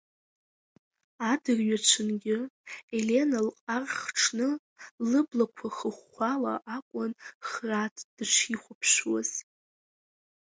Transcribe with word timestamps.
Адырҩаҽынгьы 1.31 2.37
Елена 2.97 3.39
лҟар 3.47 3.83
хҽны, 3.97 4.49
лыблақәа 5.09 5.67
хыхәхәала 5.75 6.53
акәын 6.75 7.11
Храҭ 7.47 7.95
дышихәаԥшуаз… 8.15 9.31